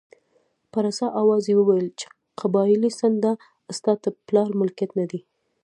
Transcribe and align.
په 0.71 0.77
رسا 0.85 1.07
اواز 1.21 1.43
یې 1.49 1.55
وویل 1.57 1.87
چې 1.99 2.05
قبایلي 2.39 2.91
څنډه 2.99 3.31
ستا 3.77 3.91
د 4.03 4.05
پلار 4.27 4.49
ملکیت 4.61 4.91
نه 4.99 5.05
دی. 5.11 5.21